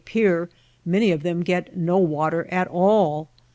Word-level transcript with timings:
pear, 0.03 0.49
many 0.83 1.11
of 1.11 1.21
them 1.21 1.41
get 1.43 1.77
no 1.77 1.99
water 1.99 2.47
at 2.49 2.67
all. 2.69 3.29